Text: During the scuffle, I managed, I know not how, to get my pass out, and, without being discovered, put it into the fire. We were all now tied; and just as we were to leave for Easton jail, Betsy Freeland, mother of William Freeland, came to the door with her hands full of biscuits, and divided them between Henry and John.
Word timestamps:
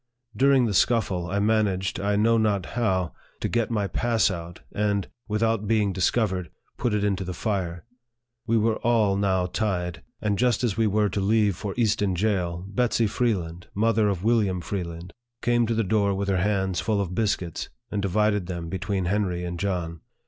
During 0.35 0.65
the 0.65 0.73
scuffle, 0.73 1.27
I 1.29 1.37
managed, 1.37 1.99
I 1.99 2.15
know 2.15 2.39
not 2.39 2.65
how, 2.73 3.13
to 3.39 3.47
get 3.47 3.69
my 3.69 3.85
pass 3.85 4.31
out, 4.31 4.61
and, 4.71 5.07
without 5.27 5.67
being 5.67 5.93
discovered, 5.93 6.49
put 6.75 6.95
it 6.95 7.03
into 7.03 7.23
the 7.23 7.35
fire. 7.35 7.85
We 8.47 8.57
were 8.57 8.77
all 8.77 9.15
now 9.15 9.45
tied; 9.45 10.01
and 10.19 10.39
just 10.39 10.63
as 10.63 10.75
we 10.75 10.87
were 10.87 11.09
to 11.09 11.21
leave 11.21 11.55
for 11.55 11.75
Easton 11.77 12.15
jail, 12.15 12.65
Betsy 12.67 13.05
Freeland, 13.05 13.67
mother 13.75 14.09
of 14.09 14.23
William 14.23 14.59
Freeland, 14.59 15.13
came 15.43 15.67
to 15.67 15.75
the 15.75 15.83
door 15.83 16.15
with 16.15 16.29
her 16.29 16.37
hands 16.37 16.79
full 16.79 16.99
of 16.99 17.13
biscuits, 17.13 17.69
and 17.91 18.01
divided 18.01 18.47
them 18.47 18.69
between 18.69 19.05
Henry 19.05 19.45
and 19.45 19.59
John. 19.59 20.01